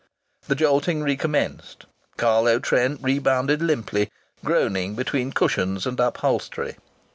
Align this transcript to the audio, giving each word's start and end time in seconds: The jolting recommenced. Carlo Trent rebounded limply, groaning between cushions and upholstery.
The 0.47 0.55
jolting 0.55 1.03
recommenced. 1.03 1.85
Carlo 2.17 2.57
Trent 2.57 3.01
rebounded 3.03 3.61
limply, 3.61 4.09
groaning 4.43 4.95
between 4.95 5.31
cushions 5.31 5.85
and 5.85 5.99
upholstery. 5.99 6.77